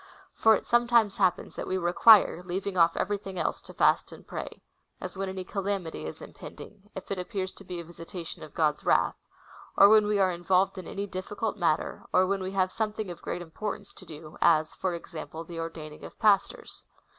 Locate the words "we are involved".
10.07-10.79